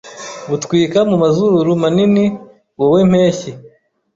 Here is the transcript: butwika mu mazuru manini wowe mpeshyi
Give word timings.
butwika 0.49 0.99
mu 1.09 1.15
mazuru 1.23 1.69
manini 1.81 2.25
wowe 2.79 2.99
mpeshyi 3.09 3.51